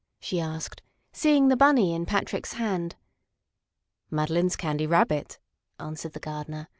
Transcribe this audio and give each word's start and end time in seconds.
she 0.19 0.39
asked, 0.39 0.81
seeing 1.13 1.47
the 1.49 1.55
Bunny 1.55 1.93
in 1.93 2.07
Patrick's 2.07 2.53
hand. 2.53 2.95
"Madeline's 4.09 4.55
Candy 4.55 4.87
Rabbit," 4.87 5.37
answered 5.79 6.13
the 6.13 6.19
gardener. 6.19 6.69